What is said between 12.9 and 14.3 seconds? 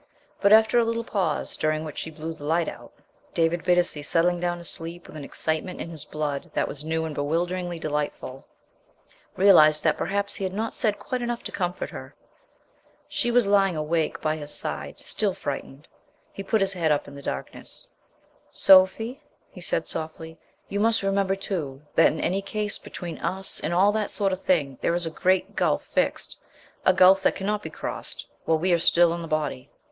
She was lying awake